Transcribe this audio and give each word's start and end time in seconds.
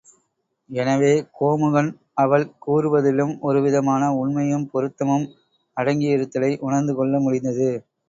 எனவே 0.69 1.11
கோமுகன் 1.31 1.91
அவள் 2.15 2.47
கூறுவதிலும் 2.65 3.35
ஒரு 3.41 3.61
விதமான 3.61 4.11
உண்மையும் 4.17 4.69
பொருத்தமும் 4.73 5.29
அடங்கியிருத்தலை 5.77 6.53
உணர்ந்து 6.61 6.95
கொள்ள 6.95 7.15
முடிந்தது. 7.21 7.71